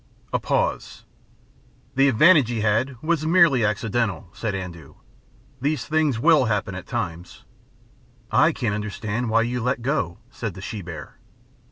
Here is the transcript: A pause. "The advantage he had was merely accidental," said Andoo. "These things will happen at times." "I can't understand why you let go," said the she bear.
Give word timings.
A 0.33 0.39
pause. 0.39 1.03
"The 1.93 2.07
advantage 2.07 2.49
he 2.49 2.61
had 2.61 2.99
was 3.03 3.27
merely 3.27 3.63
accidental," 3.63 4.29
said 4.33 4.55
Andoo. 4.55 4.95
"These 5.61 5.85
things 5.85 6.17
will 6.17 6.45
happen 6.45 6.73
at 6.73 6.87
times." 6.87 7.45
"I 8.31 8.51
can't 8.51 8.73
understand 8.73 9.29
why 9.29 9.43
you 9.43 9.61
let 9.61 9.83
go," 9.83 10.17
said 10.31 10.55
the 10.55 10.61
she 10.61 10.81
bear. 10.81 11.19